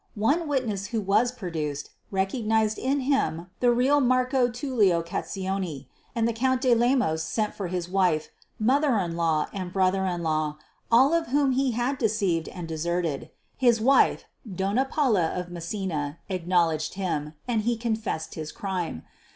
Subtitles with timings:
[0.17, 5.85] One witness who was produced, recognized in him the real Marco Tullio Catizzone,
[6.15, 10.57] and Count de Lemos sent for his wife, mother in law and brother in law,
[10.91, 13.29] all of whom he had deceived and deserted.
[13.57, 19.03] His wife, Donna Paula of Messina, acknowledged him; and he confessed his crime.